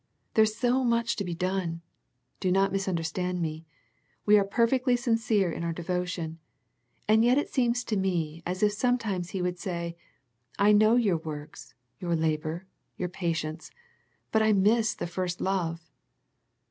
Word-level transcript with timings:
There 0.33 0.41
is 0.45 0.57
so 0.57 0.83
much 0.83 1.15
to 1.17 1.23
be 1.23 1.35
done. 1.35 1.81
Do 2.39 2.51
not 2.51 2.73
misun 2.73 2.95
derstand 2.97 3.39
me. 3.39 3.65
We 4.25 4.35
are 4.39 4.43
perfectly 4.43 4.95
sincere 4.95 5.51
in 5.51 5.63
our 5.63 5.73
devotion, 5.73 6.39
and 7.07 7.23
yet 7.23 7.37
it 7.37 7.49
seems 7.49 7.83
to 7.83 7.95
me 7.95 8.41
as 8.43 8.63
if 8.63 8.71
some 8.71 8.97
times 8.97 9.29
He 9.29 9.43
would 9.43 9.59
say 9.59 9.95
I 10.57 10.71
know 10.71 10.95
your 10.95 11.17
works, 11.17 11.75
your 11.99 12.15
labour, 12.15 12.65
your 12.97 13.09
patience, 13.09 13.69
but 14.31 14.41
I 14.41 14.53
miss 14.53 14.95
the 14.95 15.05
50 15.05 15.11
A 15.11 15.13
First 15.13 15.37
Century 15.37 15.43
Message 15.43 15.59
first 15.59 15.69
love." 15.69 15.91